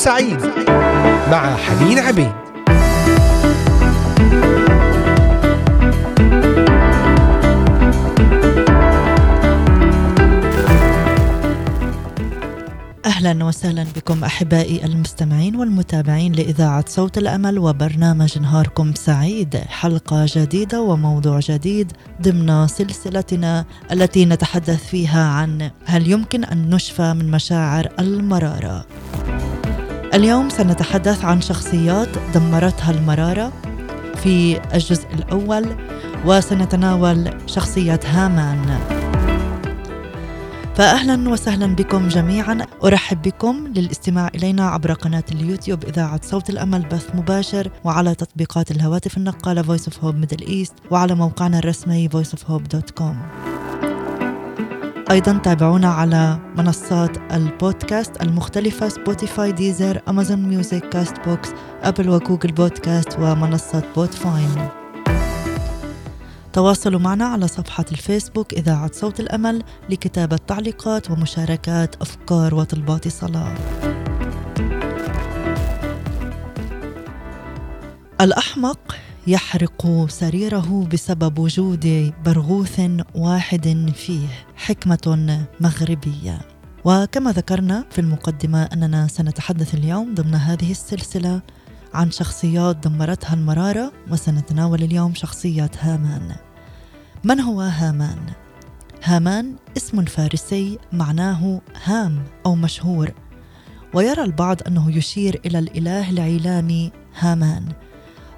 [0.00, 0.40] سعيد
[1.30, 2.32] مع حنين عبيد.
[13.04, 19.56] أهلا وسهلا بكم أحبائي المستمعين والمتابعين لإذاعة صوت الأمل وبرنامج نهاركم سعيد.
[19.56, 27.30] حلقة جديدة وموضوع جديد ضمن سلسلتنا التي نتحدث فيها عن هل يمكن أن نشفى من
[27.30, 28.86] مشاعر المرارة.
[30.14, 33.52] اليوم سنتحدث عن شخصيات دمرتها المرارة.
[34.22, 35.66] في الجزء الأول
[36.26, 38.78] وسنتناول شخصية هامان.
[40.74, 42.66] فأهلا وسهلا بكم جميعا.
[42.84, 49.16] أرحب بكم للاستماع إلينا عبر قناة اليوتيوب إذاعة صوت الأمل بث مباشر وعلى تطبيقات الهواتف
[49.16, 53.14] النقالة Voice of Hope Middle East وعلى موقعنا الرسمي voiceofhope.com
[55.10, 61.48] أيضا تابعونا على منصات البودكاست المختلفة Spotify Deezer Amazon Music Castbox
[61.82, 64.68] أبل وجوجل بودكاست ومنصة بودفاين
[66.52, 73.54] تواصلوا معنا على صفحة الفيسبوك إذاعة صوت الأمل لكتابة تعليقات ومشاركات أفكار وطلبات صلاة.
[78.20, 78.96] الأحمق
[79.30, 82.80] يحرق سريره بسبب وجود برغوث
[83.14, 86.40] واحد فيه حكمة مغربية.
[86.84, 91.42] وكما ذكرنا في المقدمة أننا سنتحدث اليوم ضمن هذه السلسلة
[91.94, 96.36] عن شخصيات دمرتها المرارة وسنتناول اليوم شخصية هامان
[97.24, 98.18] من هو هامان؟
[99.04, 103.12] هامان اسم فارسي معناه هام أو مشهور
[103.94, 107.64] ويرى البعض أنه يشير إلى الإله العيلامي هامان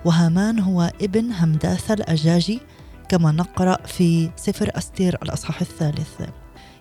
[0.04, 2.60] وهامان هو ابن همداثة الأجاجي
[3.08, 6.22] كما نقرأ في سفر أستير الأصحاح الثالث.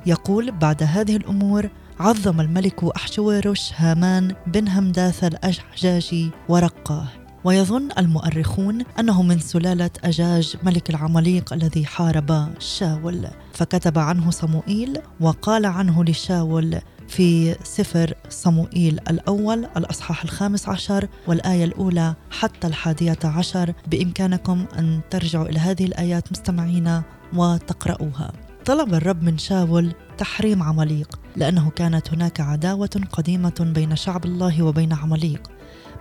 [0.05, 7.08] يقول بعد هذه الأمور عظم الملك أحشويرش هامان بن همداث الأجاجي ورقاه.
[7.44, 13.27] ويظن المؤرخون أنه من سلالة أجاج ملك العماليق الذي حارب شاول.
[13.53, 16.80] فكتب عنه صموئيل وقال عنه لشاول
[17.11, 23.73] في سفر صموئيل الأول الأصحاح الخامس عشر والآية الأولى حتى الحادية عشر.
[23.88, 27.02] بإمكانكم أن ترجعوا إلى هذه الآيات مستمعين
[27.33, 28.32] وتقرؤوها.
[28.66, 34.94] طلب الرب من شاول تحريم عماليق لأنه كانت هناك عداوة قديمة بين شعب الله وبين
[34.94, 35.52] عماليق.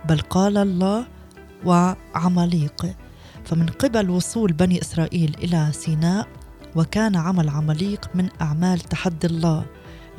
[0.09, 1.05] بل قال الله
[1.65, 2.85] وعماليق.
[3.45, 6.27] فمن قبل وصول بني إسرائيل إلى سيناء
[6.75, 9.65] وكان عمل عماليق من أعمال تحدي الله.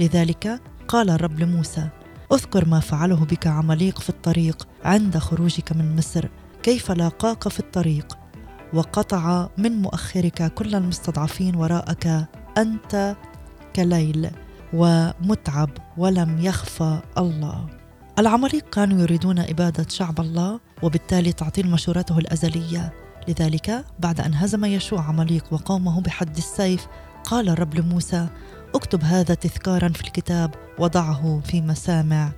[0.00, 0.60] لذلك
[0.92, 1.88] قال الرب لموسى
[2.32, 6.28] أذكر ما فعله بك عماليق في الطريق عند خروجك من مصر
[6.62, 8.18] كيف لاقاك في الطريق؟
[8.74, 13.16] وقطع من مؤخرك كل المستضعفين وراءك أنت
[13.76, 14.30] كليل
[14.72, 17.66] ومتعب ولم يخفى الله.
[18.18, 22.92] العماليق كانوا يريدون إبادة شعب الله وبالتالي تعطيل مشورته الأزلية.
[23.28, 26.86] لذلك بعد أن هزم يشوع عماليق وقومه بحد السيف
[27.24, 28.28] قال الرب لموسى
[28.74, 32.32] اكتب هذا تذكارا في الكتاب وضعه في مسامع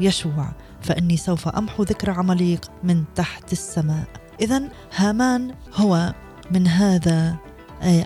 [0.00, 0.48] يشوع
[0.82, 4.04] فإني سوف أمحو ذكر عماليق من تحت السماء.
[4.40, 4.62] إذا
[4.96, 6.14] هامان هو
[6.50, 7.36] من هذا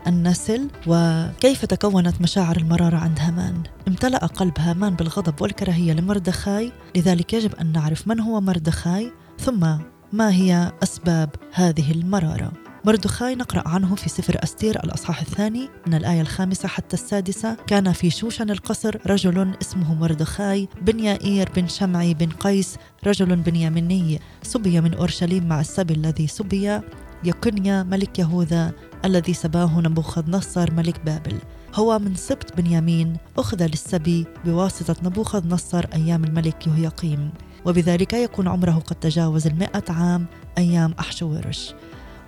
[0.06, 7.54] النسل وكيف تكونت مشاعر المرارة عند هامان؟ امتلأ قلب هامان بالغضب والكراهية لمردخاي لذلك يجب
[7.54, 9.76] أن نعرف من هو مردخاي ثم
[10.12, 12.52] ما هي أسباب هذه المرارة.
[12.84, 17.56] مردخاي نقرأ عنه في سفر أستير الأصحاح الثاني من الآية الخامسة حتى السادسة.
[17.66, 22.76] كان في شوشن القصر رجل اسمه مردخاي بن يائير بن شمعي بن قيس
[23.06, 26.80] رجل بنياميني سبي من أورشليم مع السبي الذي سبي
[27.24, 28.72] يكنيا ملك يهوذا
[29.04, 31.38] الذي سباه نبوخذ نصر ملك بابل.
[31.74, 37.30] هو من سبط بنيامين أخذ للسبي بواسطة نبوخذ نصر أيام الملك يهوياقيم
[37.64, 40.26] وبذلك يكون عمره قد تجاوز المئة عام
[40.58, 41.74] أيام أحشويرش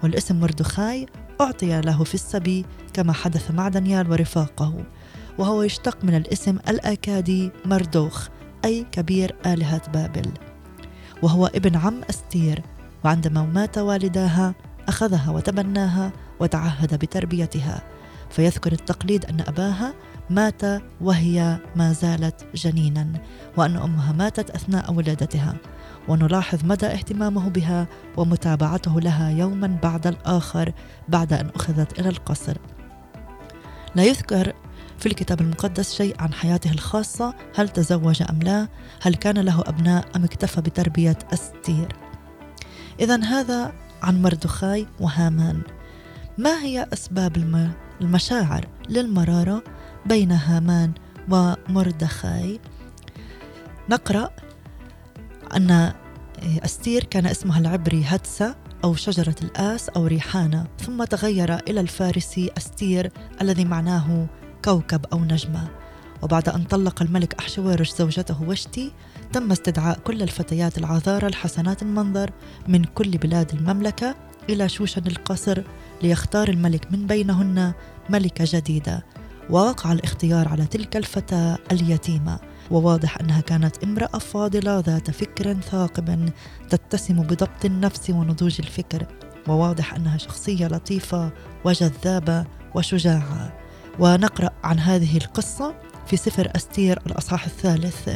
[0.04, 1.06] والاسم مردخاي
[1.41, 4.84] أعطي له في السبي كما حدث مع دانيال ورفاقه
[5.38, 8.28] وهو يشتق من الاسم الأكادي مردوخ
[8.65, 10.30] أي كبير آلهة بابل.
[11.22, 12.62] وهو ابن عم أستير
[13.04, 14.54] وعندما مات والداها
[14.89, 17.83] أخذها وتبناها وتعهد بتربيتها.
[18.30, 19.95] فيذكر التقليد أن أباها
[20.30, 20.62] مات
[21.00, 23.09] وهي ما زالت جنينا
[23.57, 25.54] وأن أمها ماتت أثناء ولادتها.
[26.09, 27.86] ونلاحظ مدى اهتمامه بها
[28.16, 30.72] ومتابعته لها يوما بعد الآخر
[31.09, 32.56] بعد أن أخذت إلى القصر.
[33.95, 34.53] لا يذكر
[34.98, 38.68] في الكتاب المقدس شيء عن حياته الخاصة هل تزوج أم لا
[39.03, 41.97] هل كان له أبناء أم اكتفى بتربية أستير.
[43.00, 43.72] إذا هذا
[44.03, 45.62] عن مردخاي وهامان.
[46.39, 47.36] ما هي أسباب
[48.00, 49.62] المشاعر للمرارة
[50.07, 50.92] بين هامان
[51.30, 52.60] ومردخاي
[53.91, 54.30] نقرأ
[55.56, 55.92] أن
[56.65, 58.54] أستير كان اسمها العبري هتسة
[58.84, 63.12] أو شجرة الآس أو ريحانة ثم تغير إلى الفارسي أستير
[63.42, 64.27] الذي معناه
[64.65, 65.68] كوكب أو نجمة.
[66.22, 68.92] وبعد أن طلق الملك أحشويرش زوجته وشتي
[69.33, 72.30] تم استدعاء كل الفتيات العذارى الحسنات المنظر
[72.68, 74.15] من كل بلاد المملكة
[74.50, 75.62] إلى شوشن القصر
[76.03, 77.72] ليختار الملك من بينهن
[78.10, 79.04] ملكة جديدة
[79.50, 82.39] ووقع الاختيار على تلك الفتاة اليتيمة.
[82.71, 86.31] وواضح أنها كانت امرأة فاضلة ذات فكر ثاقب
[86.71, 89.07] تتسم بضبط النفس ونضوج الفكر
[89.49, 91.33] وواضح أنها شخصية لطيفة
[91.65, 92.45] وجذابة
[92.75, 93.53] وشجاعة.
[93.99, 95.75] ونقرأ عن هذه القصة
[96.07, 98.11] في سفر أستير الأصحاح الثالث.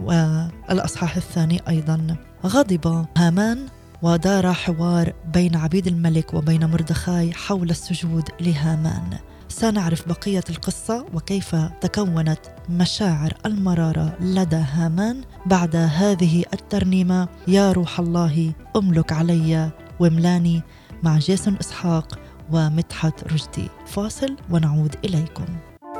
[0.00, 2.16] والأصحاح الثاني أيضا.
[2.46, 3.66] غضب هامان
[4.02, 9.18] ودار حوار بين عبيد الملك وبين مردخاي حول السجود لهامان.
[9.50, 17.28] سنعرف بقية القصة وكيف تكونت مشاعر المرارة لدى هامان بعد هذه الترنيمة.
[17.48, 19.70] يا روح الله أملك علي
[20.00, 20.62] واملاني
[21.02, 22.18] مع جيسون إسحاق
[22.52, 23.68] ومدحت رشدي.
[23.86, 25.44] فاصل ونعود إليكم.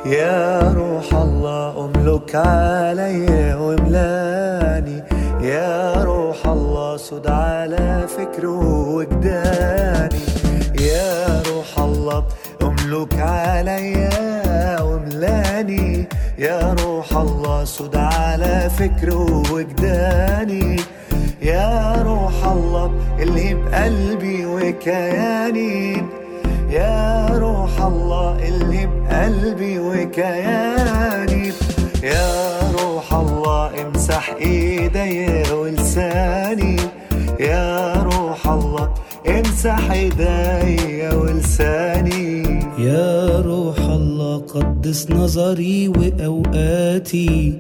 [0.07, 5.03] يا روح الله أملك علي واملاني.
[5.47, 10.30] يا روح الله سد على فكره وجداني.
[13.01, 14.09] املك علي
[14.83, 16.09] واملاني.
[16.39, 20.77] يا روح الله سد على فكره وجداني
[21.43, 26.05] يا روح الله اللي بقلبي وكياني.
[26.71, 31.53] يا روح الله اللي بقلبي وكياني.
[32.03, 36.77] يا روح الله امسح ايدي ولساني.
[37.41, 38.95] يا روح الله
[39.29, 42.61] امسح ايدي ولساني.
[42.79, 47.59] يا روح الله قدس نظري وأوقاتي.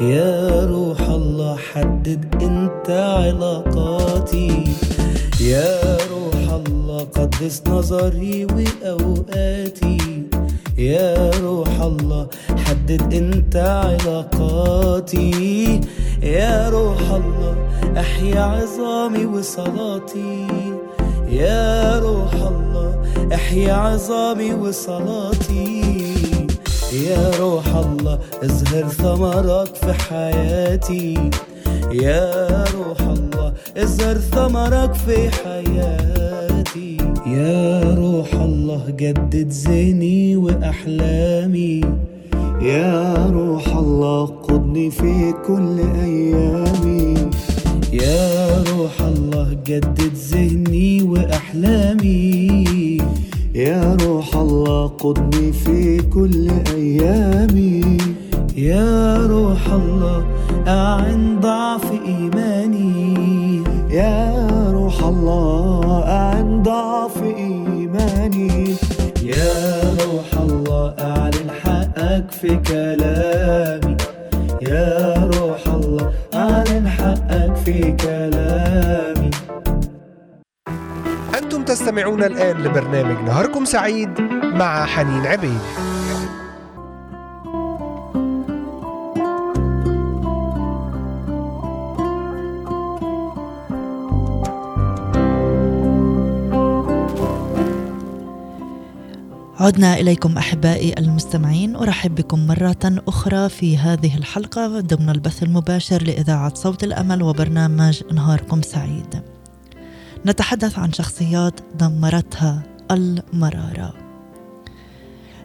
[0.00, 4.64] يا روح الله حدد انت علاقاتي.
[5.40, 9.98] يا روح الله قدس نظري وأوقاتي.
[10.78, 12.26] يا روح الله
[12.64, 15.30] حدد انت علاقاتي.
[16.22, 17.56] يا روح الله
[18.00, 20.46] احيا عظامي وصلاتي.
[21.30, 22.94] يا روح الله
[23.34, 25.82] إحيا عظامي وصلاتي.
[26.92, 31.30] يا روح الله اظهر ثمرك في حياتي.
[31.92, 36.96] يا روح الله اظهر ثمرك في حياتي.
[37.26, 41.80] يا روح الله جدد ذهني وأحلامي.
[42.62, 47.27] يا روح الله قدني في كل أيامي.
[47.92, 52.98] يا روح الله جدد ذهني وأحلامي.
[53.54, 57.98] يا روح الله قدني في كل أيامي.
[58.56, 60.26] يا روح الله
[60.68, 63.64] أعن ضعف إيماني.
[63.90, 64.36] يا
[64.72, 68.74] روح الله أعن ضعف إيماني.
[69.22, 69.56] يا
[70.04, 73.96] روح الله أعلن حقك في كلامي.
[74.62, 75.67] يا روح
[76.58, 79.30] الله أعلن حقك في كلامي.
[81.42, 85.60] أنتم تستمعون الآن لبرنامج نهاركم سعيد مع حنين عبيد.
[99.60, 106.54] عدنا إليكم أحبائي المستمعين أرحب بكم مرة أخرى في هذه الحلقة ضمن البث المباشر لإذاعة
[106.54, 109.22] صوت الأمل وبرنامج نهاركم سعيد.
[110.26, 113.94] نتحدث عن شخصيات دمرتها المرارة.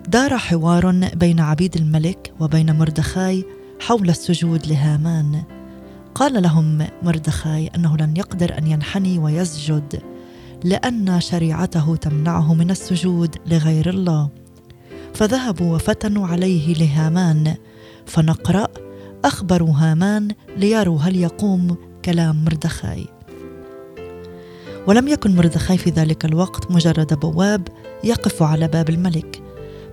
[0.08, 3.46] دار حوار بين عبيد الملك وبين مردخاي
[3.79, 5.43] حول السجود لهامان.
[6.15, 10.12] قال لهم مردخاي أنه لن يقدر أن ينحني ويسجد.
[10.63, 14.29] لأن شريعته تمنعه من السجود لغير الله.
[15.13, 17.55] فذهبوا وفتنوا عليه لهامان
[18.05, 18.67] فنقرأ
[19.25, 20.27] اخبروا هامان
[20.58, 23.05] ليروا هل يقوم كلام مردخاي.
[24.88, 27.67] ولم يكن مردخاي في ذلك الوقت مجرد بواب
[28.03, 29.41] يقف على باب الملك.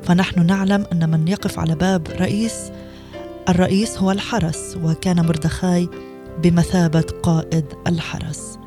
[0.02, 2.54] فنحن نعلم أن من يقف على باب رئيس
[3.48, 5.88] الرئيس هو الحرس وكان مردخاي
[6.42, 8.58] بمثابة قائد الحرس.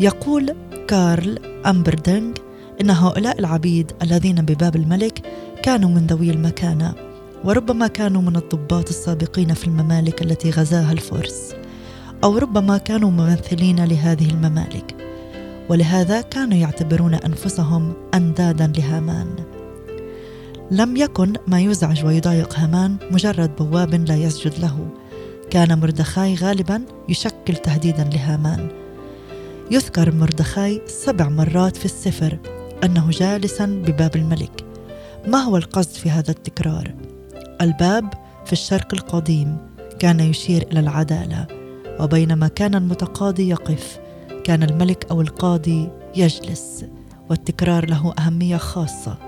[0.00, 0.54] يقول
[0.88, 2.38] كارل أمبردنج
[2.80, 5.22] إن هؤلاء العبيد الذين بباب الملك
[5.62, 6.94] كانوا من ذوي المكانة
[7.44, 11.54] وربما كانوا من الضباط السابقين في الممالك التي غزاها الفرس
[12.24, 14.96] أو ربما كانوا ممثلين لهذه الممالك
[15.68, 19.28] ولهذا كانوا يعتبرون أنفسهم أندادا لهامان.
[20.70, 24.88] لم يكن ما يزعج ويضايق هامان مجرد بواب لا يسجد له
[25.50, 28.87] كان مردخاي غالبا يشكل تهديدا لهامان
[29.70, 32.38] يذكر مردخاي سبع مرات في السفر
[32.84, 34.64] أنه جالسا بباب الملك.
[35.26, 36.94] ما هو القصد في هذا التكرار؟
[37.60, 38.14] الباب
[38.46, 39.56] في الشرق القديم
[39.98, 41.46] كان يشير إلى العدالة
[42.00, 43.98] وبينما كان المتقاضي يقف
[44.44, 46.84] كان الملك أو القاضي يجلس
[47.30, 49.18] والتكرار له أهمية خاصة.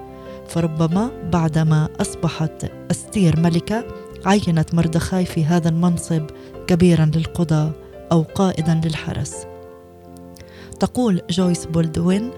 [0.49, 3.85] فربما بعدما أصبحت أستير ملكة
[4.27, 6.27] عينت مردخاي في هذا المنصب
[6.67, 7.73] كبيرا للقضاء
[8.13, 9.50] أو قائدا للحرس.
[10.81, 12.31] تقول جويس بولدوين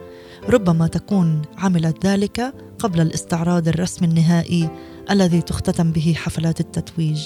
[0.48, 4.70] ربما تكون عملت ذلك قبل الاستعراض الرسمي النهائي
[5.10, 7.22] الذي تختتم به حفلات التتويج.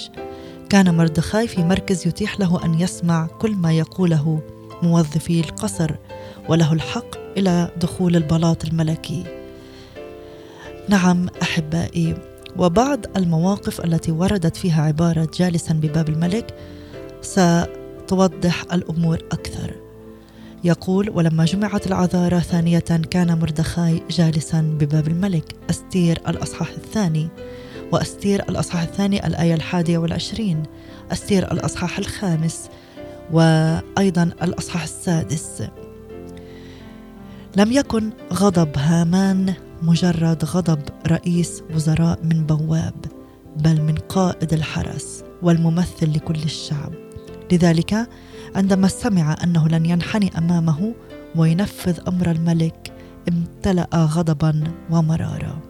[0.69, 4.39] كان مردخاي في مركز يتيح له أن يسمع كل ما يقوله
[4.83, 5.91] موظفي القصر
[6.49, 9.23] وله الحق إلى دخول البلاط الملكي.
[10.89, 12.17] نعم أحبائي
[12.57, 16.55] وبعض المواقف التي وردت فيها عبارة جالسا بباب الملك
[17.21, 19.86] ستوضح الأمور أكثر.
[20.63, 27.27] يقول ولما جمعت العذارى ثانية كان مردخاي جالسا بباب الملك أستير الأصحاح الثاني
[27.91, 30.63] وأستير الأصحاح الثاني الآية الحادية والعشرين
[31.11, 32.69] أستير الأصحاح الخامس
[33.31, 35.63] وأيضا الأصحاح السادس.
[37.57, 43.05] لم يكن غضب هامان مجرد غضب رئيس وزراء من بواب
[43.55, 46.93] بل من قائد الحرس والممثل لكل الشعب.
[47.51, 48.07] لذلك
[48.55, 50.93] عندما سمع أنه لن ينحني أمامه
[51.35, 52.93] وينفذ أمر الملك
[53.29, 55.61] امتلأ غضبا ومراره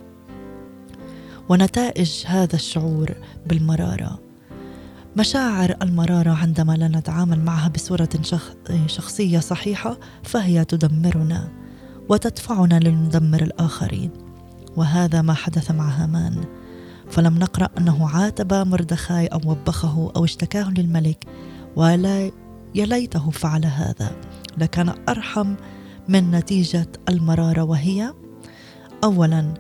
[1.49, 3.11] ونتائج هذا الشعور
[3.45, 4.19] بالمرارة.
[5.17, 8.09] مشاعر المرارة عندما لا نتعامل معها بصورة
[8.85, 11.49] شخصية صحيحة فهي تدمرنا
[12.09, 14.09] وتدفعنا لندمر الآخرين.
[14.75, 16.43] وهذا ما حدث مع هامان.
[17.09, 21.25] فلم نقرأ أنه عاتب مردخاي أو وبخه أو اشتكاه للملك
[21.75, 22.31] ولا
[22.77, 24.15] يا ليته فعل هذا.
[24.57, 25.55] لكان أرحم
[26.07, 28.13] من نتيجة المرارة وهي
[29.03, 29.53] اولا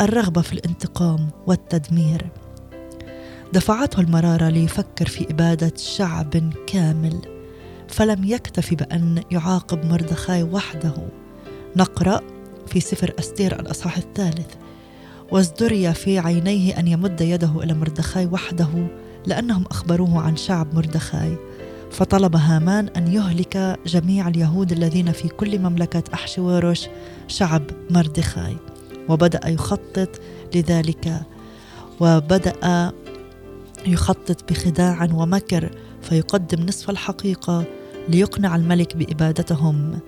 [0.00, 2.30] الرغبة في الانتقام والتدمير.
[3.52, 7.20] دفعته المرارة ليفكر في إبادة شعب كامل
[7.88, 10.94] فلم يكتف بأن يعاقب مردخاي وحده.
[11.76, 12.20] نقرأ
[12.66, 14.54] في سفر أستير الأصحاح الثالث.
[15.30, 18.86] وازدري في عينيه أن يمد يده إلى مردخاي وحده
[19.26, 21.36] لأنهم أخبروه عن شعب مردخاي.
[21.94, 26.86] فطلب هامان أن يهلك جميع اليهود الذين في كل مملكة أحشوروش
[27.28, 28.56] شعب مردخاي.
[29.08, 30.20] وبدأ يخطط
[30.54, 31.22] لذلك
[32.00, 32.92] وبدأ
[33.86, 35.70] يخطط بخداع ومكر
[36.02, 37.64] فيقدم نصف الحقيقة
[38.08, 39.98] ليقنع الملك بإبادتهم.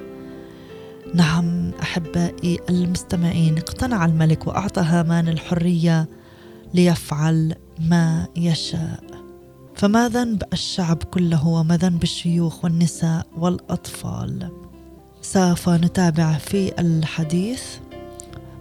[1.14, 6.08] نعم أحبائي المستمعين اقتنع الملك وأعطى هامان الحرية
[6.74, 9.15] ليفعل ما يشاء.
[9.76, 14.50] فما ذنب الشعب كله وما ذنب الشيوخ والنساء والأطفال.
[15.22, 17.62] سوف نتابع في الحديث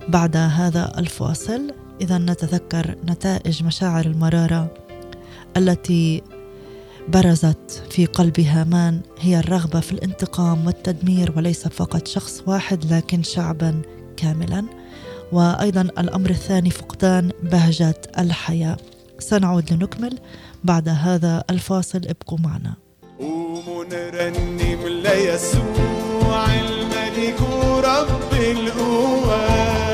[0.07, 1.73] بعد هذا الفاصل.
[2.01, 4.73] إذا نتذكر نتائج مشاعر المرارة
[5.57, 6.21] التي
[7.07, 9.01] برزت في قلب هامان.
[9.19, 13.81] هي الرغبة في الانتقام والتدمير وليس فقط شخص واحد لكن شعبا
[14.17, 14.65] كاملا.
[15.31, 18.77] وأيضا الأمر الثاني فقدان بهجة الحياة.
[19.19, 20.19] سنعود لنكمل.
[20.65, 22.73] بعد هذا الفاصل ابقوا معنا.
[23.19, 29.84] قوموا نرنم ليسوع الملك ورب القوات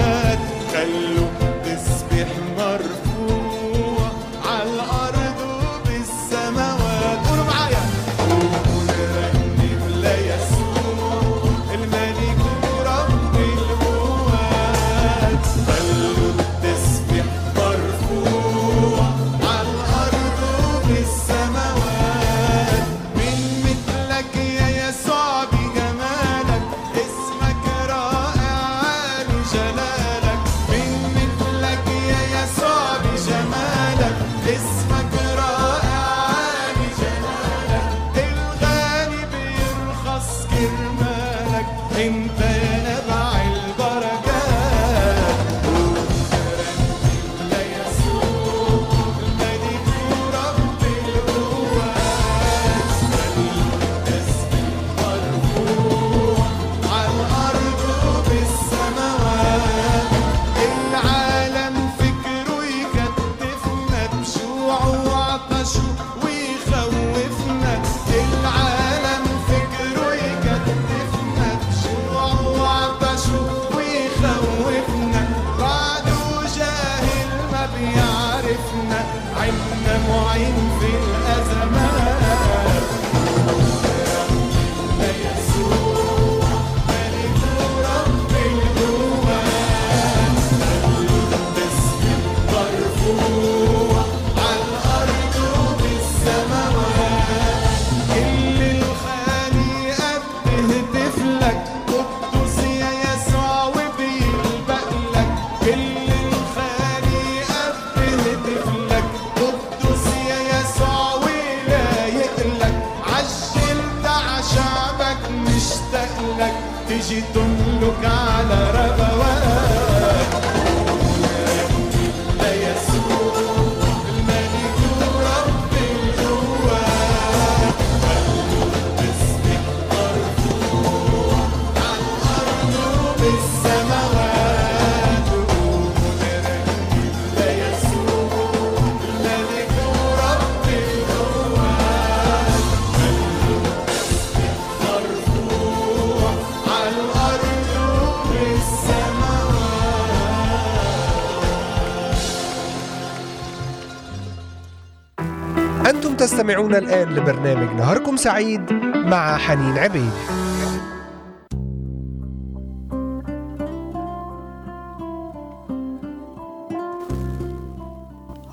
[156.41, 158.61] تستمعون الآن لبرنامج نهاركم سعيد
[158.95, 160.11] مع حنين عبيد.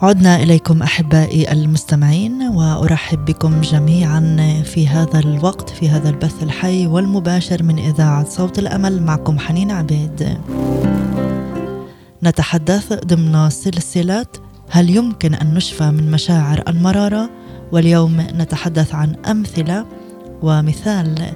[0.02, 7.62] عدنا إليكم أحبائي المستمعين وأرحب بكم جميعا في هذا الوقت في هذا البث الحي والمباشر
[7.62, 10.38] من إذاعة صوت الأمل معكم حنين عبيد.
[12.23, 14.26] نتحدث ضمن سلسلة
[14.71, 19.87] هل يمكن أن نشفى من مشاعر المرارة؟ واليوم نتحدث عن أمثلة
[20.42, 21.32] ومثال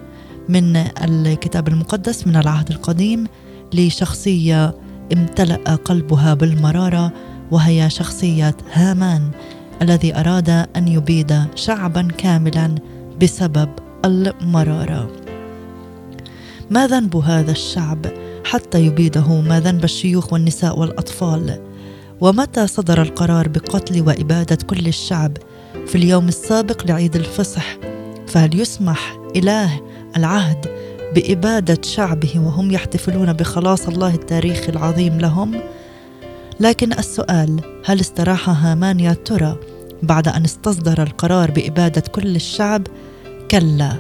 [0.48, 3.26] من الكتاب المقدس من العهد القديم
[3.74, 4.74] لشخصية
[5.12, 7.12] امتلأ قلبها بالمرارة
[7.50, 9.30] وهي شخصية هامان
[9.82, 12.74] الذي أراد أن يبيد شعبا كاملا
[13.22, 13.68] بسبب
[14.04, 15.10] المرارة.
[16.70, 18.06] ما ذنب هذا الشعب
[18.44, 21.60] حتى يبيده؟ ما ذنب الشيوخ والنساء والأطفال؟
[22.20, 25.36] ومتى صدر القرار بقتل وإبادة كل الشعب
[25.86, 27.76] في اليوم السابق لعيد الفصح
[28.26, 29.80] فهل يسمح إله
[30.16, 30.66] العهد
[31.14, 35.60] بإبادة شعبه وهم يحتفلون بخلاص الله التاريخي العظيم لهم؟
[36.60, 39.56] لكن السؤال هل استراح هامان يا ترى
[40.02, 42.86] بعد أن استصدر القرار بإبادة كل الشعب؟
[43.50, 43.92] كلا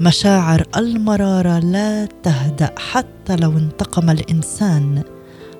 [0.00, 5.02] مشاعر المرارة لا تهدأ حتى لو انتقم الإنسان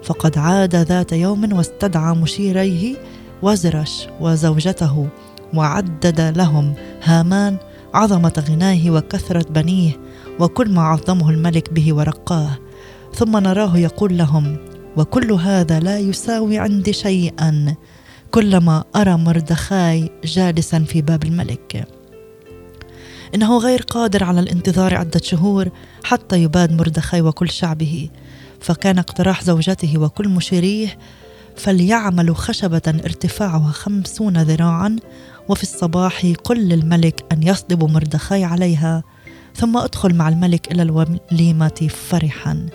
[0.02, 2.96] فقد عاد ذات يوم واستدعى مشيريه
[3.42, 5.08] وزرش وزوجته
[5.56, 7.56] وعدد لهم هامان
[7.94, 10.00] عظمة غناه وكثرة بنيه
[10.40, 12.58] وكل ما عظمه الملك به ورقاه.
[13.14, 14.56] ثم نراه يقول لهم
[14.96, 17.74] وكل هذا لا يساوي عندي شيئا
[18.30, 21.88] كلما أرى مردخاي جالسا في باب الملك.
[23.34, 25.68] إنه غير قادر على الانتظار عدة شهور
[26.04, 28.08] حتى يباد مردخاي وكل شعبه.
[28.60, 30.98] فكان اقتراح زوجته وكل مشيريه
[31.56, 34.96] فليعملوا خشبة ارتفاعها خمسون ذراعا
[35.48, 39.02] وفي الصباح قل للملك أن يصلب مردخاي عليها
[39.54, 42.66] ثم أدخل مع الملك إلى الوليمة فرحا.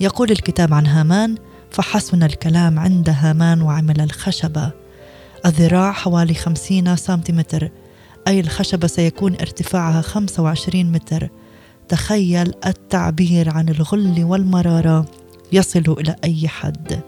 [0.00, 1.34] يقول الكتاب عن هامان
[1.70, 4.70] فحسن الكلام عند هامان وعمل الخشبة
[5.46, 7.70] الذراع حوالي خمسين سنتيمتر
[8.28, 11.28] أي الخشبة سيكون ارتفاعها خمسة وعشرين متر.
[11.88, 15.04] تخيل التعبير عن الغل والمرارة
[15.52, 17.00] يصل إلى أي حد.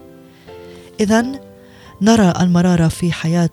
[0.99, 1.25] إذا
[2.01, 3.49] نرى المرارة في حياة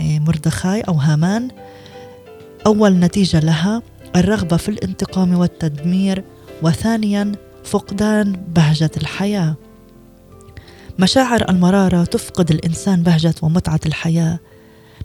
[0.00, 1.48] مردخاي أو هامان.
[2.66, 3.82] أول نتيجة لها
[4.16, 6.24] الرغبة في الانتقام والتدمير
[6.62, 7.32] وثانيا
[7.64, 9.56] فقدان بهجة الحياة.
[10.98, 14.38] مشاعر المرارة تفقد الإنسان بهجة ومتعة الحياة.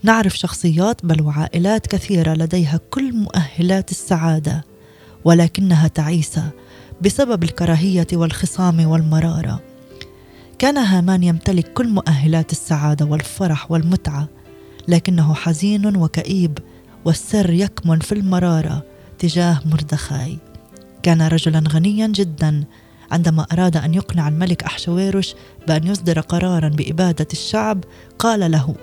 [0.04, 4.66] نعرف شخصيات بل وعائلات كثيرة لديها كل مؤهلات السعادة
[5.26, 6.50] ولكنها تعيسة
[7.02, 9.62] بسبب الكراهية والخصام والمرارة.
[10.60, 14.28] كان هامان يمتلك كل مؤهلات السعادة والفرح والمتعة
[14.88, 16.58] لكنه حزين وكئيب
[17.06, 18.84] والسر يكمن في المرارة
[19.20, 20.38] تجاه مردخاي.
[21.04, 22.64] كان رجلا غنيا جدا
[23.12, 25.36] عندما أراد أن يقنع الملك أحشويرش
[25.68, 27.84] بأن يصدر قرارا بإبادة الشعب
[28.20, 28.76] قال له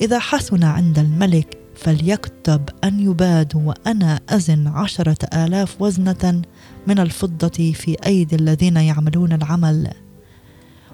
[0.00, 6.42] إذا حسن عند الملك فليكتب أن يبادوا وأنا أزن عشرة آلاف وزنة
[6.86, 9.90] من الفضة في أيدي الذين يعملون العمل.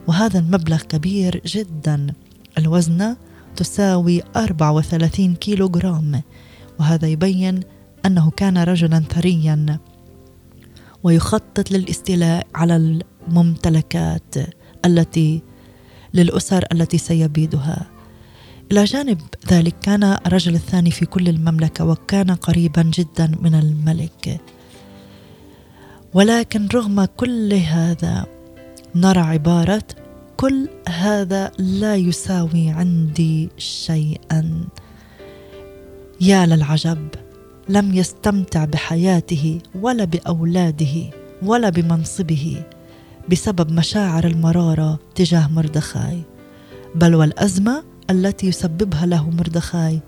[0.06, 2.06] وهذا المبلغ كبير جدا.
[2.58, 3.16] الوزنة
[3.56, 6.22] تساوي 34 كيلو جرام
[6.80, 7.60] وهذا يبين
[8.06, 9.78] أنه كان رجلا ثريا
[11.02, 14.34] ويخطط للاستيلاء على الممتلكات
[14.84, 15.42] التي
[16.14, 17.86] للأسر التي سيبيدها.
[18.72, 24.40] إلى جانب ذلك كان الرجل الثاني في كل المملكة وكان قريبا جدا من الملك.
[26.14, 28.26] ولكن رغم كل هذا
[28.94, 29.82] نرى عبارة
[30.36, 34.64] كل هذا لا يساوي عندي شيئا.
[36.20, 37.08] يا للعجب
[37.68, 41.10] لم يستمتع بحياته ولا بأولاده
[41.42, 42.62] ولا بمنصبه
[43.28, 46.22] بسبب مشاعر المرارة تجاه مردخاي
[46.94, 50.00] بل والأزمة التي يسببها له مردخاي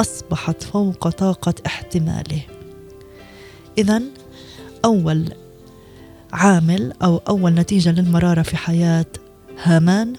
[0.00, 2.42] أصبحت فوق طاقة احتماله.
[3.78, 4.02] اذا
[4.84, 5.32] أول
[6.32, 9.06] عامل أو أول نتيجة للمرارة في حياة
[9.62, 10.12] هامان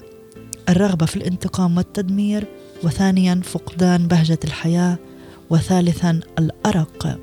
[0.68, 2.48] الرغبة في الانتقام والتدمير
[2.84, 4.98] وثانيا فقدان بهجة الحياة
[5.50, 7.18] وثالثا الأرق.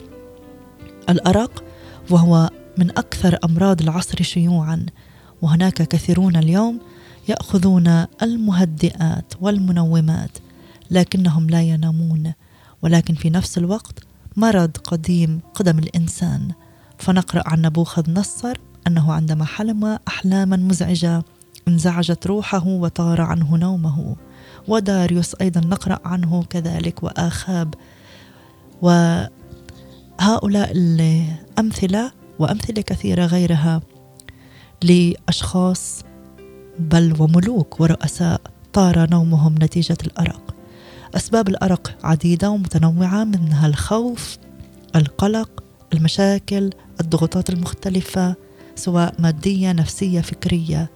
[1.10, 1.64] الأرق
[2.10, 4.86] وهو من أكثر أمراض العصر شيوعا
[5.42, 6.80] وهناك كثيرون اليوم
[7.30, 10.38] يأخذون المهدئات والمنومات
[10.92, 12.34] لكنهم لا ينامون
[12.82, 14.00] ولكن في نفس الوقت
[14.36, 16.52] مرض قديم قدم الإنسان.
[16.98, 21.24] فنقرأ عن نبوخذ نصر أنه عندما حلم أحلاما مزعجه
[21.68, 24.16] انزعجت روحه وطار عنه نومه.
[24.68, 27.74] وداريوس أيضا نقرأ عنه كذلك وآخاب.
[28.82, 29.30] وهؤلاء
[30.76, 33.82] الأمثلة وأمثلة كثيرة غيرها
[34.84, 36.04] لأشخاص
[36.80, 38.42] بل وملوك ورؤساء
[38.74, 40.56] طار نومهم نتيجة الأرق.
[41.16, 44.38] أسباب الأرق عديدة ومتنوعة منها الخوف
[44.96, 46.70] القلق المشاكل
[47.02, 48.36] الضغوطات المختلفة
[48.76, 50.90] سواء مادية نفسية فكرية.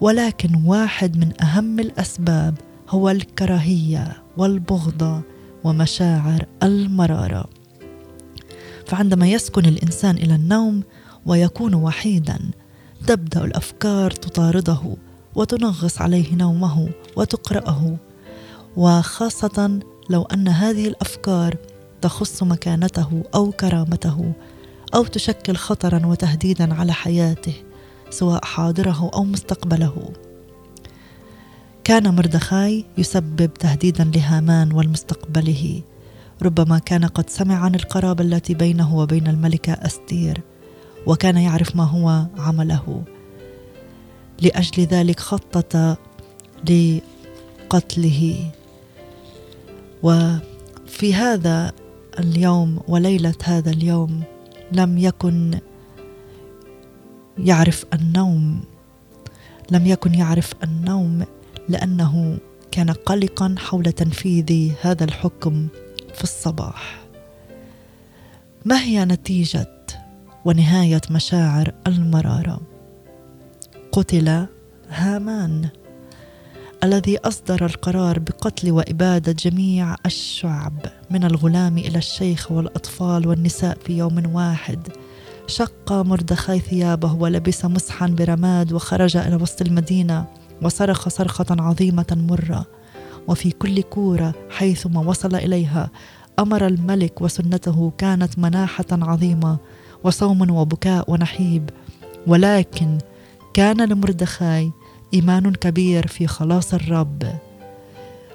[0.00, 2.54] ولكن واحد من أهم الأسباب
[2.88, 5.20] هو الكراهية والبغضه
[5.64, 7.48] ومشاعر المرارة.
[8.86, 10.82] فعندما يسكن الإنسان إلى النوم
[11.26, 12.38] ويكون وحيدا
[13.06, 14.96] تبدأ الأفكار تطارده
[15.34, 17.96] وتنغص عليه نومه وتقرأه.
[18.76, 19.80] وخاصة
[20.10, 21.56] لو أن هذه الأفكار
[22.02, 24.32] تخص مكانته أو كرامته
[24.94, 27.54] أو تشكل خطرا وتهديدا على حياته.
[28.10, 30.12] سواء حاضره أو مستقبله.
[31.84, 35.82] كان مردخاي يسبب تهديدا لهامان والمستقبله.
[36.42, 40.40] ربما كان قد سمع عن القرابة التي بينه وبين الملكة أستير
[41.06, 43.02] وكان يعرف ما هو عمله.
[44.42, 45.98] لأجل ذلك خطط
[46.70, 48.50] لقتله.
[50.02, 51.72] وفي هذا
[52.18, 54.22] اليوم وليلة هذا اليوم
[54.72, 55.58] لم يكن
[57.38, 58.60] يعرف النوم
[59.70, 61.24] لم يكن يعرف النوم
[61.68, 62.38] لأنه
[62.72, 65.68] كان قلقا حول تنفيذ هذا الحكم
[66.14, 67.00] في الصباح.
[68.64, 69.76] ما هي نتيجة
[70.44, 72.60] ونهاية مشاعر المرارة؟
[73.92, 74.46] قتل
[74.88, 75.68] هامان
[76.84, 84.34] الذي أصدر القرار بقتل وإبادة جميع الشعب من الغلام إلى الشيخ والأطفال والنساء في يوم
[84.34, 84.88] واحد.
[85.46, 90.24] شق مردخاي ثيابه ولبس مسحا برماد وخرج إلى وسط المدينة
[90.62, 92.66] وصرخ صرخة عظيمة مرة.
[93.28, 95.90] وفي كل كورة حيثما وصل إليها
[96.38, 99.56] أمر الملك وسنته كانت مناحة عظيمة
[100.04, 101.70] وصوم وبكاء ونحيب.
[102.26, 102.98] ولكن
[103.54, 104.72] كان لمردخاي
[105.14, 107.22] إيمان كبير في خلاص الرب.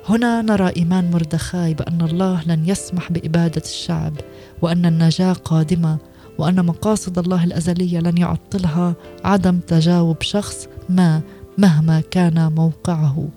[0.10, 4.14] هنا نرى إيمان مردخاي بأن الله لن يسمح بإبادة الشعب
[4.62, 5.98] وأن النجاة قادمة
[6.38, 11.22] وأن مقاصد الله الأزلية لن يعطلها عدم تجاوب شخص ما
[11.58, 13.28] مهما كان موقعه.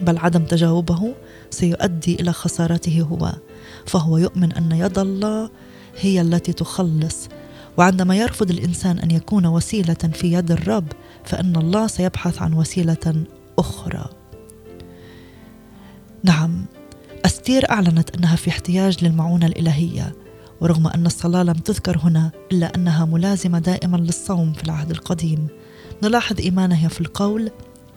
[0.00, 1.14] بل عدم تجاوبه
[1.50, 3.32] سيؤدي إلى خسارته هو
[3.86, 5.50] فهو يؤمن أن يد الله
[6.00, 7.28] هي التي تخلص.
[7.76, 10.84] وعندما يرفض الإنسان أن يكون وسيلة في يد الرب
[11.24, 13.24] فإن الله سيبحث عن وسيلة
[13.58, 14.08] أخرى.
[16.24, 16.64] نعم
[17.24, 20.12] أستير أعلنت أنها في احتياج للمعونة الإلهية.
[20.60, 25.46] ورغم أن الصلاة لم تذكر هنا إلا أنها ملازمة دائما للصوم في العهد القديم.
[26.02, 27.50] نلاحظ ايمانها في القول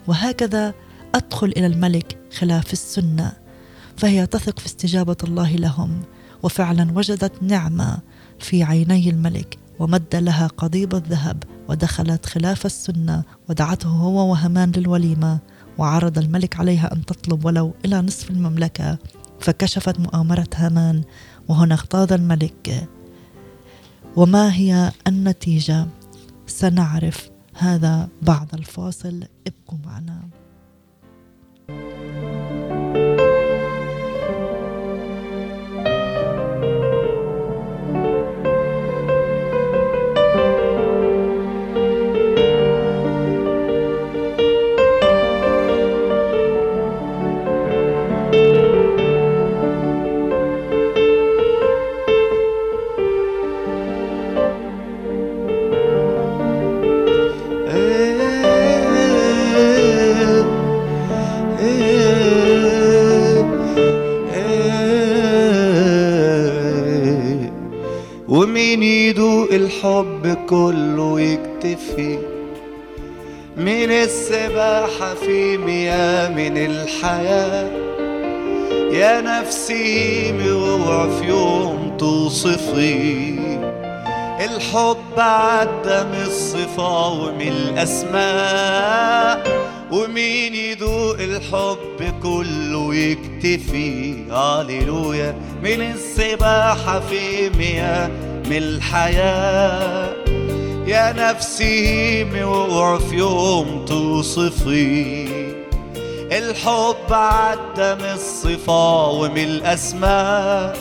[0.07, 0.73] وهكذا
[1.15, 3.31] أدخل إلى الملك خلاف السنة
[3.97, 6.01] فهي تثق في استجابة الله لهم
[6.43, 7.99] وفعلا وجدت نعمة
[8.39, 15.39] في عيني الملك ومد لها قضيب الذهب ودخلت خلاف السنة ودعته هو وهمان للوليمة
[15.77, 18.97] وعرض الملك عليها أن تطلب ولو إلى نصف المملكة
[19.39, 21.03] فكشفت مؤامرة هامان
[21.49, 22.87] وهنا اغتاظ الملك.
[24.15, 25.87] وما هي النتيجة؟
[26.47, 29.23] سنعرف هذا بعد الفاصل.
[29.47, 30.29] ابقوا معنا.
[68.47, 72.19] يدوق الحب كله يكتفي؟
[73.57, 77.69] من السباحة في مياه من الحياة؟
[78.91, 83.39] يا نفسي اوعى في يوم توصفي.
[84.39, 88.89] الحب عدى من الصفة ومن الأسماء.
[89.91, 95.35] ومين يدوق الحب كله يكتفي؟ هاليلويا.
[95.63, 100.09] من السباحة في مياه من الحياة.
[100.87, 105.27] يا نفسي اوعى في يوم توصفي.
[106.31, 110.77] الحب عدى من الصفة ومن الأسماء.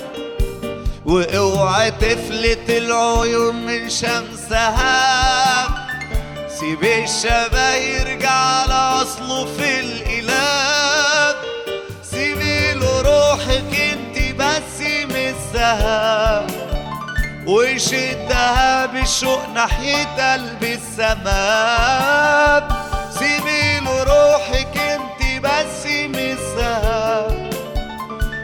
[1.07, 4.99] وأوعى تفلت العيون من شمسها.
[6.49, 9.81] سيب الشبه يرجع لأصله في
[17.49, 22.09] وشدها بالشوق ناحية قلب السماء.
[23.19, 27.27] سيبي له روحك انت بس مسها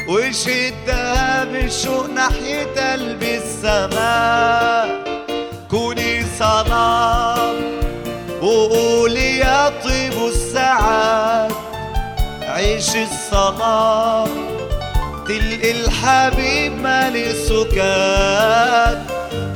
[0.08, 4.88] وشدها بالشوق ناحية قلب السماء.
[5.70, 7.52] كوني صلاة
[8.42, 11.52] وقولي يا طيب الساعات
[12.42, 14.28] عيش الصلاة.
[15.28, 18.98] تلقي الحبيب مالي سكات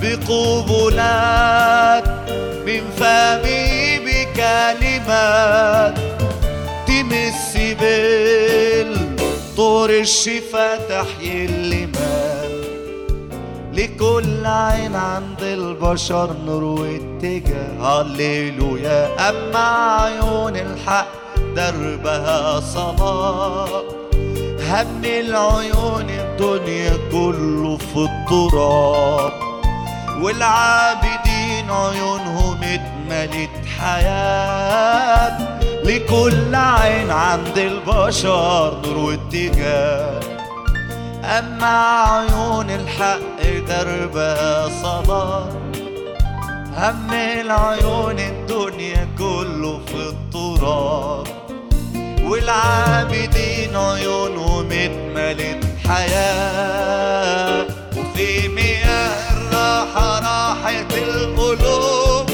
[0.02, 2.04] بقبلات
[2.66, 5.94] من فمي بكلمات
[6.87, 7.74] تمسي
[8.85, 12.48] بالطور الشفا تحيي اللي مات
[13.72, 21.07] لكل عين عند البشر نور واتجاه هللويا أما عيون الحق
[21.57, 23.83] دربها صلاة
[24.68, 29.33] هم العيون الدنيا كله في التراب.
[30.22, 33.50] والعابدين عيونهم اتملت
[33.81, 35.61] حياة.
[35.85, 40.20] لكل عين عند البشر نور واتجاه.
[41.24, 45.48] أما عيون الحق دربها صلاة
[46.76, 51.47] هم العيون الدنيا كله في التراب.
[52.28, 62.26] والعابدين عيونهم اتملت حياة وفي مياه الراحة راحت القلوب.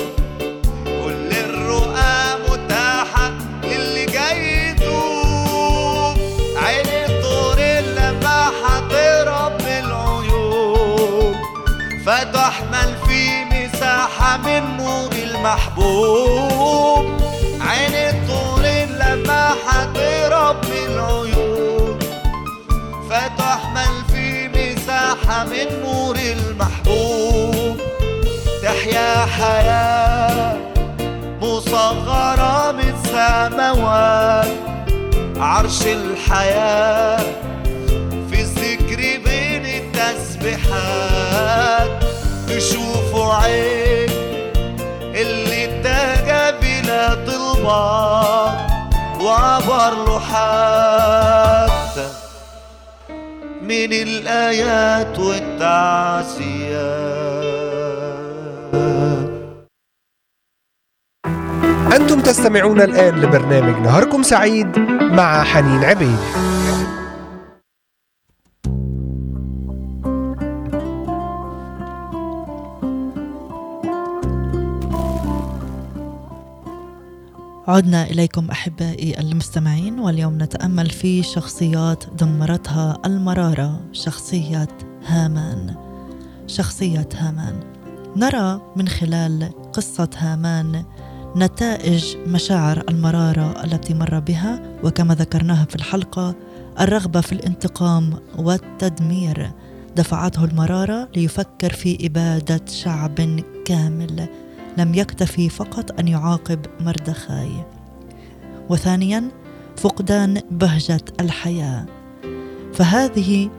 [0.85, 2.15] كل الرؤى
[2.49, 3.33] متاحة
[3.65, 6.17] للي جاي يتوب.
[6.57, 7.59] عين الطور
[7.97, 11.35] لما هتهرب بالعيون
[12.07, 16.54] فتحمل في مساحة من نور المحبوب.
[19.67, 21.99] هتهرب بالعيون
[23.11, 27.77] فتحمل في مساحة من نور المحبوب.
[28.63, 30.57] تحيا حياة
[31.43, 34.53] مصغرة من سماوات.
[35.37, 37.25] عرش الحياة
[38.31, 41.25] في الذكر بين التسبيحات.
[42.49, 44.11] تشوفوا عين
[45.15, 48.74] اللي اتجه بلا طلبات.
[49.25, 52.09] وعبر له حتى
[53.63, 57.05] من الآيات والتعزيات.
[61.97, 66.19] أنتم تستمعون الآن لبرنامج نهاركم سعيد مع حنين عبيد.
[77.69, 84.69] عدنا إليكم أحبائي المستمعين واليوم نتأمل في شخصيات دمرتها المرارة شخصية
[85.07, 85.75] هامان.
[86.47, 87.61] شخصية هامان.
[88.17, 90.85] نرى من خلال قصة هامان
[91.37, 96.35] نتائج مشاعر المرارة التي مر بها وكما ذكرناها في الحلقة
[96.81, 99.51] الرغبة في الانتقام والتدمير.
[99.97, 104.29] دفعته المرارة ليفكر في إبادة شعب كامل.
[104.79, 107.51] لم يكتفي فقط أن يعاقب مردخاي
[108.69, 109.29] وثانيا
[109.77, 111.87] فقدان بهجة الحياة.
[112.75, 113.51] فهذه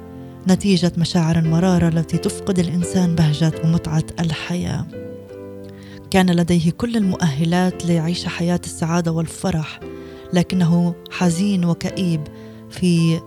[0.48, 4.86] نتيجة مشاعر المراره التي تفقد الإنسان بهجة ومتعة الحياة.
[6.12, 9.80] كان لديه كل المؤهلات ليعيش حياة السعادة والفرح
[10.34, 12.22] لكنه حزين وكئيب
[12.70, 13.22] في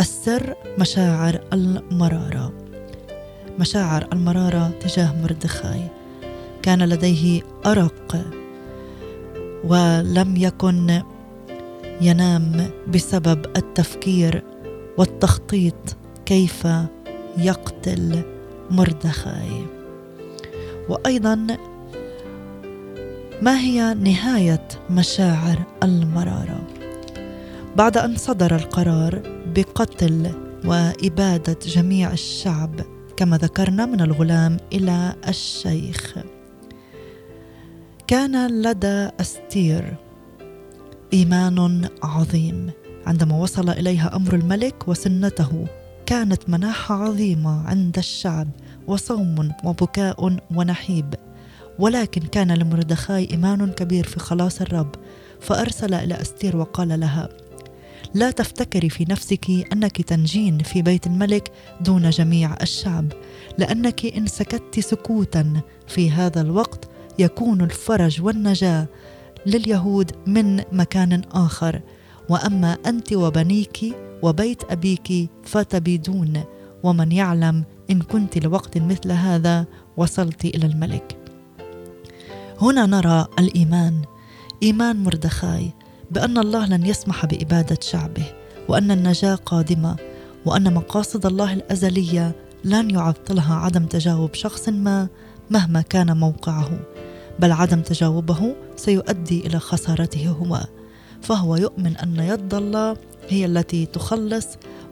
[0.00, 2.52] السر مشاعر المرارة.
[3.58, 5.97] مشاعر المرارة تجاه مردخاي
[6.62, 8.24] كان لديه أرق
[9.64, 11.02] ولم يكن
[12.00, 14.42] ينام بسبب التفكير
[14.98, 16.66] والتخطيط كيف
[17.38, 18.22] يقتل
[18.70, 19.66] مردخاي.
[20.88, 21.46] وأيضا
[23.42, 26.60] ما هي نهاية مشاعر المرارة؟
[27.76, 29.22] بعد أن صدر القرار
[29.56, 30.30] بقتل
[30.64, 32.80] وإبادة جميع الشعب
[33.16, 36.14] كما ذكرنا من الغلام إلى الشيخ.
[38.08, 39.96] كان لدى أستير
[41.12, 42.70] إيمان عظيم.
[43.06, 45.66] عندما وصل إليها أمر الملك وسنته
[46.06, 48.48] كانت مناحة عظيمة عند الشعب
[48.86, 51.14] وصوم وبكاء ونحيب.
[51.78, 54.94] ولكن كان لمردخاي إيمان كبير في خلاص الرب
[55.40, 57.28] فأرسل إلى أستير وقال لها
[58.14, 63.12] لا تفتكري في نفسك أنك تنجين في بيت الملك دون جميع الشعب
[63.58, 66.88] لأنك إن سكت سكوتا في هذا الوقت
[67.18, 68.86] يكون الفرج والنجاة
[69.46, 71.80] لليهود من مكان آخر.
[72.28, 76.42] وأما أنت وبنيك وبيت أبيك فتبيدون
[76.82, 81.16] ومن يعلم إن كنت لوقت مثل هذا وصلت إلى الملك.
[82.60, 84.02] هنا نرى الإيمان
[84.62, 85.70] إيمان مردخاي
[86.10, 88.24] بأن الله لن يسمح بإبادة شعبه
[88.68, 89.96] وأن النجاة قادمة
[90.46, 92.32] وأن مقاصد الله الأزلية
[92.64, 95.08] لن يعطلها عدم تجاوب شخص ما
[95.50, 96.70] مهما كان موقعه.
[97.38, 100.60] بل عدم تجاوبه سيؤدي إلى خسارته هو
[101.22, 102.96] فهو يؤمن أن يد الله
[103.28, 104.46] هي التي تخلص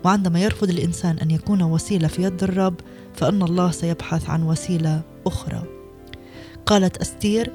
[0.05, 2.75] وعندما يرفض الإنسان أن يكون وسيلة في يد الرب
[3.15, 5.63] فإن الله سيبحث عن وسيلة أخرى.
[6.67, 7.53] قالت أستير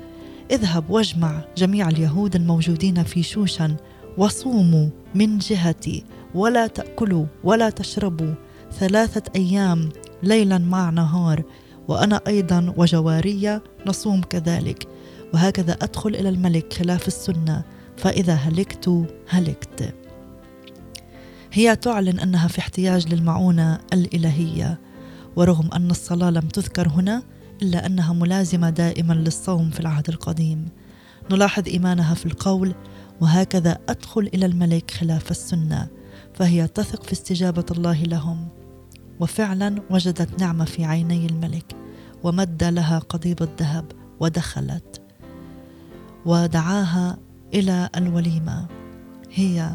[0.51, 3.75] اذهب واجمع جميع اليهود الموجودين في شوشن
[4.17, 6.03] وصوموا من جهتي
[6.35, 8.33] ولا تأكلوا ولا تشربوا
[8.71, 9.89] ثلاثة أيام
[10.23, 11.43] ليلا مع نهار
[11.91, 14.87] وأنا أيضا وجوارية نصوم كذلك.
[15.33, 17.63] وهكذا أدخل إلى الملك خلاف السنة
[17.97, 19.93] فإذا هلكت هلكت.
[21.53, 24.79] هي تعلن أنها في احتياج للمعونة الإلهية
[25.35, 27.23] ورغم أن الصلاة لم تذكر هنا
[27.61, 30.69] إلا أنها ملازمة دائما للصوم في العهد القديم.
[31.31, 32.75] نلاحظ إيمانها في القول
[33.21, 35.87] وهكذا أدخل إلى الملك خلاف السنة
[36.33, 38.60] فهي تثق في استجابة الله لهم.
[39.21, 41.75] وفعلا وجدت نعمة في عيني الملك
[42.23, 43.85] ومد لها قضيب الذهب
[44.19, 45.01] ودخلت
[46.25, 47.17] ودعاها
[47.53, 48.65] إلى الوليمة.
[49.31, 49.71] هي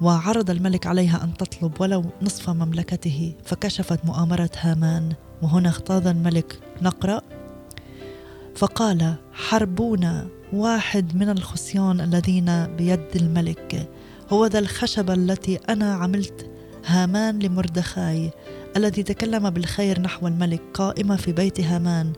[0.00, 5.12] وعرض الملك عليها أن تطلب ولو نصف مملكته فكشفت مؤامرة هامان.
[5.42, 7.20] وهنا اختاض الملك نقرأ
[8.56, 13.88] فقال حربونا واحد من الخصيان الذين بيد الملك
[14.32, 16.55] هو ذا الخشبة التي أنا عملت
[16.86, 18.30] هامان لمردخاي
[18.76, 22.12] الذي تكلم بالخير نحو الملك قائمة في بيت هامان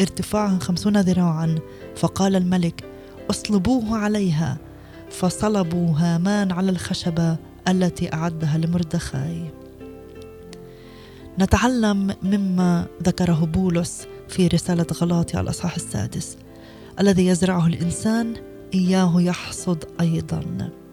[0.00, 1.58] ارتفاعها خمسون ذراعا
[1.96, 2.84] فقال الملك
[3.30, 4.56] أصلبوه عليها.
[5.10, 7.36] فصلبوا هامان على الخشبة
[7.68, 9.50] التي أعدها لمردخاي.
[11.38, 16.36] نتعلم مما ذكره بولس في رسالة غلاطي الأصحاح السادس
[17.00, 18.34] الذي يزرعه الإنسان
[18.74, 20.83] إياه يحصد أيضاً.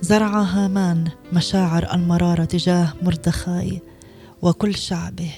[0.00, 3.82] زرع هامان مشاعر المرارة تجاه مردخاي
[4.42, 5.30] وكل شعبه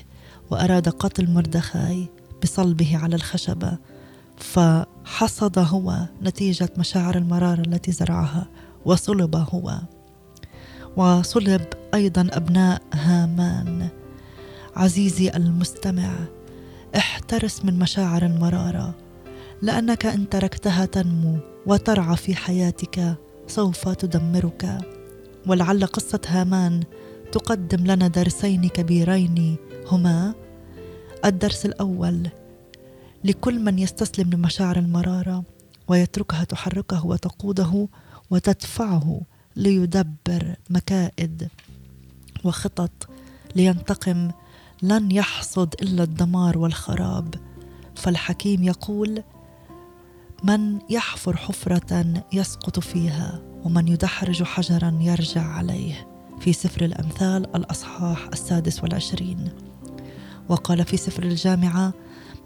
[0.50, 2.08] وأراد قتل مردخاي
[2.42, 3.78] بصلبه على الخشبة
[4.36, 8.48] فحصد هو نتيجة مشاعر المرارة التي زرعها
[8.84, 9.78] وصلب هو.
[10.96, 13.88] وصلب أيضا أبناء هامان.
[14.76, 16.10] عزيزي المستمع
[16.96, 18.94] احترس من مشاعر المرارة
[19.62, 23.16] لأنك إن تركتها تنمو وترعى في حياتك
[23.48, 24.78] سوف تدمرك.
[25.46, 26.82] ولعل قصة هامان
[27.32, 29.56] تقدم لنا درسين كبيرين.
[29.86, 30.34] هما
[31.24, 32.28] الدرس الأول
[33.24, 35.44] لكل من يستسلم لمشاعر المرارة
[35.88, 37.88] ويتركها تحركه وتقوده
[38.30, 39.20] وتدفعه
[39.56, 41.48] ليدبر مكائد.
[42.44, 43.08] وخطط
[43.56, 44.30] لينتقم
[44.82, 47.34] لن يحصد إلا الدمار والخراب.
[47.94, 49.22] فالحكيم يقول
[50.44, 56.08] من يحفر حفرة يسقط فيها ومن يدحرج حجرا يرجع عليه.
[56.40, 59.48] في سفر الأمثال الأصحاح السادس والعشرين.
[60.48, 61.92] وقال في سفر الجامعة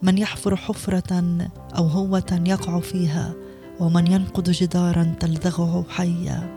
[0.03, 3.35] من يحفر حفرة أو هوة يقع فيها
[3.81, 6.57] ومن ينقض جدارا تلدغه حيا.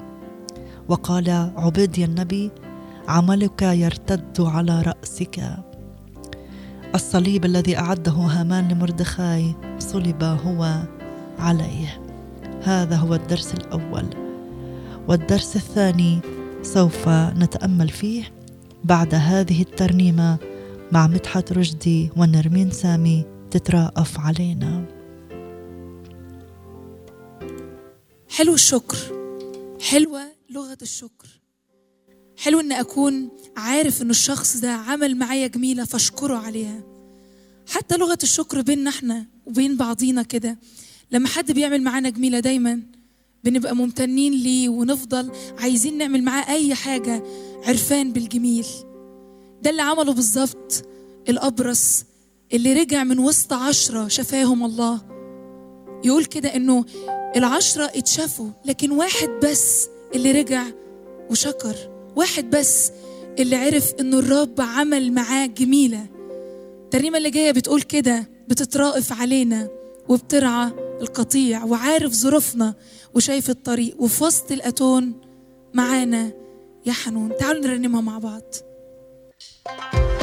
[0.90, 2.52] وقال عبيدي النبي
[3.08, 5.64] عملك يرتد على رأسك.
[6.96, 10.82] الصليب الذي أعده هامان لمردخاي صلب هو
[11.40, 12.02] عليه.
[12.64, 14.06] هذا هو الدرس الأول.
[15.08, 16.20] والدرس الثاني
[16.62, 18.32] سوف نتأمل فيه
[18.84, 20.38] بعد هذه الترنيمة
[20.92, 24.86] مع مدحت رشدي ونرمين سامي تتراءف علينا.
[28.30, 28.98] حلو الشكر.
[29.82, 31.28] حلوة لغة الشكر.
[32.38, 36.84] حلو ان أكون عارف ان الشخص ده عمل معايا جميلة فأشكره عليها.
[37.70, 40.58] حتى لغة الشكر بيننا إحنا وبين بعضينا كده.
[41.12, 42.82] لما حد بيعمل معانا جميلة دايما
[43.44, 47.24] بنبقى ممتنين ليه ونفضل عايزين نعمل معاه أي حاجة
[47.68, 48.66] عرفان بالجميل.
[49.62, 50.86] ده اللي عمله بالظبط
[51.30, 52.04] الأبرص
[52.54, 55.02] اللي رجع من وسط عشرة شفاهم الله.
[56.06, 56.86] يقول كده إنه
[57.36, 60.64] العشرة اتشافوا لكن واحد بس اللي رجع
[61.30, 61.76] وشكر
[62.16, 62.92] واحد بس
[63.40, 66.06] اللي عرف إنه الرب عمل معاه جميلة.
[66.84, 69.70] الترنيمة اللي جاية بتقول كده بتترائف علينا
[70.10, 70.72] وبترعى
[71.02, 72.76] القطيع وعارف ظروفنا
[73.14, 75.22] وشايف الطريق وفي وسط الأتون
[75.74, 76.32] معانا
[76.86, 77.38] يا حنون.
[77.38, 78.42] تعالوا نرنمها مع بعض.
[79.66, 80.15] ترائف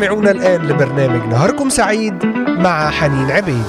[0.00, 3.64] تستمعون الآن لبرنامج نهاركم سعيد مع حنين عبيد.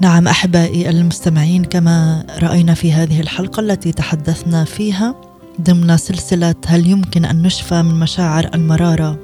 [0.00, 7.24] نعم أحبائي المستمعين كما رأينا في هذه الحلقة التي تحدثنا فيها ضمن سلسلة هل يمكن
[7.24, 9.18] أن نشفى من مشاعر المرارة؟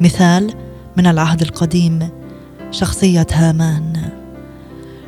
[0.00, 0.54] مثال
[0.96, 2.08] من العهد القديم
[2.70, 4.10] شخصية هامان.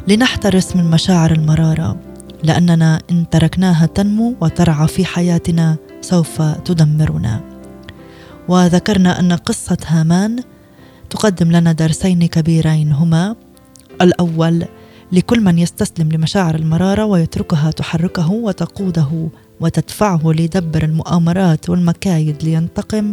[0.09, 1.97] لنحترس من مشاعر المرارة
[2.43, 7.41] لأننا إن تركناها تنمو وترعى في حياتنا سوف تدمرنا.
[8.49, 10.41] وذكرنا أن قصة هامان
[11.11, 13.37] تقدم لنا درسين كبيرين هما
[14.01, 14.65] الأول
[15.13, 19.29] لكل من يستسلم لمشاعر المرارة ويتركها تحركه وتقوده
[19.61, 23.13] وتدفعه ليدبر المؤامرات والمكايد لينتقم.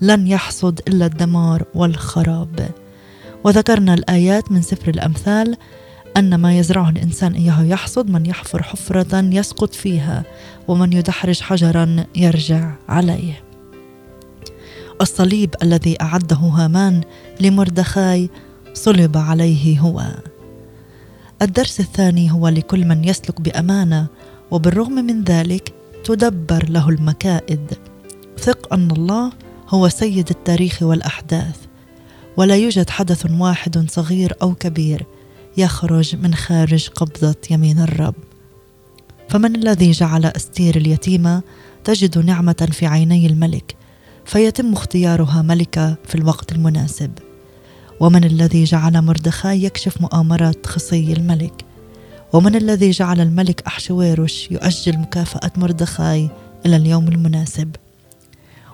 [0.00, 2.68] لن يحصد إلا الدمار والخراب.
[3.44, 5.56] وذكرنا الآيات من سفر الأمثال
[6.16, 10.24] أن ما يزرعه الإنسان إياه يحصد من يحفر حفرة يسقط فيها
[10.68, 13.42] ومن يدحرج حجرا يرجع عليه.
[15.00, 17.00] الصليب الذي أعده هامان
[17.40, 18.30] لمردخاي
[18.74, 20.02] صلب عليه هو.
[21.44, 24.06] الدرس الثاني هو لكل من يسلك بأمانة
[24.50, 25.74] وبالرغم من ذلك
[26.04, 27.78] تدبر له المكائد.
[28.38, 29.32] ثق أن الله
[29.68, 31.56] هو سيد التاريخ والأحداث.
[32.36, 35.06] ولا يوجد حدث واحد صغير أو كبير
[35.56, 38.14] يخرج من خارج قبضة يمين الرب.
[39.28, 41.42] فمن الذي جعل أستير اليتيمه
[41.84, 43.76] تجد نعمة في عيني الملك
[44.24, 47.10] فيتم اختيارها ملكة في الوقت المناسب.
[48.04, 51.64] ومن الذي جعل مردخاي يكشف مؤامرة خصي الملك؟
[52.32, 56.30] ومن الذي جعل الملك أحشويروش يؤجل مكافأة مردخاي
[56.66, 57.76] إلى اليوم المناسب؟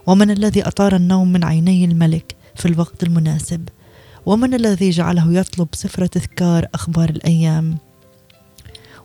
[0.07, 3.69] ومن الذي أطار النوم من عيني الملك في الوقت المناسب؟
[4.27, 7.79] ومن الذي جعله يطلب سفر تذكار أخبار الأيام؟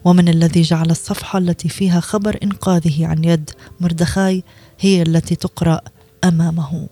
[0.06, 3.50] ومن الذي جعل الصفحة التي فيها خبر إنقاذه عن يد
[3.80, 4.44] مردخاي
[4.80, 5.82] هي التي تقرأ
[6.24, 6.88] أمامه؟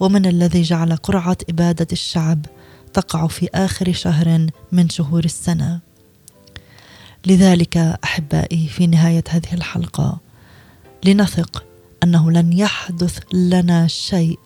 [0.00, 2.46] ومن الذي جعل قرعة إبادة الشعب
[2.92, 5.80] تقع في آخر شهر من شهور السنة.
[7.26, 10.18] لذلك أحبائي في نهاية هذه الحلقة
[11.04, 11.64] لنثق
[12.04, 14.38] أنه لن يحدث لنا شيء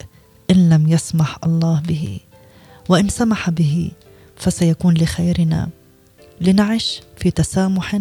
[0.51, 2.19] إن لم يسمح الله به.
[2.89, 3.91] وإن سمح به
[4.35, 5.69] فسيكون لخيرنا.
[6.41, 7.99] لنعش في تسامح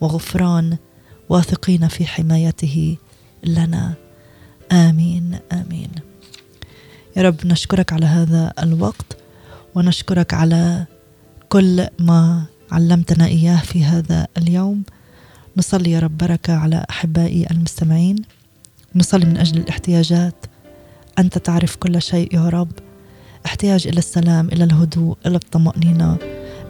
[0.00, 0.76] وغفران
[1.28, 2.96] واثقين في حمايته
[3.44, 3.94] لنا.
[4.72, 5.90] آمين آمين.
[7.18, 9.16] يا رب نشكرك على هذا الوقت
[9.74, 10.86] ونشكرك على
[11.48, 14.82] كل ما علمتنا إياه في هذا اليوم.
[15.56, 18.16] نصلي يا رب بركة على أحبائي المستمعين.
[18.94, 20.34] نصلي من أجل الاحتياجات.
[21.18, 22.72] أنت تعرف كل شيء يا رب.
[23.46, 26.16] احتياج إلى السلام إلى الهدوء إلى الطمأنينة.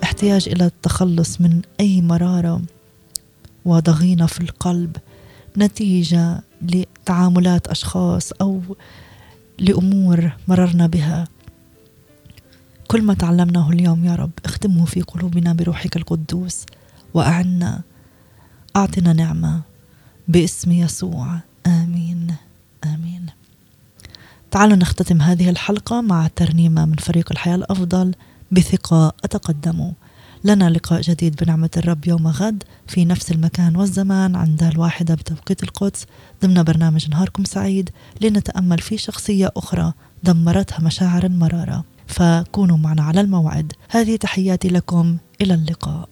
[0.03, 2.63] احتياج إلى التخلص من أي مرارة
[3.65, 4.97] وضغينه في القلب.
[5.59, 8.61] نتيجة لتعاملات أشخاص أو
[9.59, 11.29] لأمور مررنا بها.
[12.89, 16.67] كل ما تعلمناه اليوم يا رب اختمه في قلوبنا بروحك القدوس
[17.15, 17.83] وأعنا
[18.77, 19.61] أعطنا نعمة
[20.29, 21.39] باسم يسوع.
[21.67, 22.35] آمين.
[22.85, 23.27] آمين.
[24.51, 28.15] تعالوا نختتم هذه الحلقة مع ترنيمة من فريق الحياة الأفضل
[28.53, 29.93] بثقة أتقدم.
[30.45, 36.07] لنا لقاء جديد بنعمة الرب يوم غد في نفس المكان والزمان عند الواحدة بتوقيت القدس
[36.43, 43.72] ضمن برنامج نهاركم سعيد لنتأمل في شخصية أخرى دمرتها مشاعر المرارة فكونوا معنا على الموعد.
[43.91, 46.09] هذه تحياتي لكم إلى اللقاء.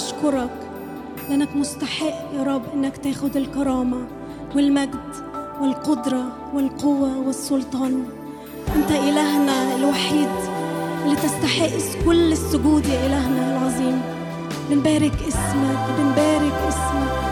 [0.00, 0.50] بشكرك
[1.28, 4.06] لأنك مستحق يا رب إنك تاخد الكرامة
[4.56, 5.14] والمجد
[5.60, 6.24] والقدرة
[6.54, 8.04] والقوة والسلطان.
[8.76, 10.28] أنت إلهنا الوحيد
[11.04, 14.02] اللي تستحق كل السجود يا إلهنا العظيم.
[14.70, 17.29] بنبارك اسمك بنبارك اسمك.